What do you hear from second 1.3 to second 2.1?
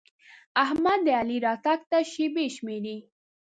راتګ ته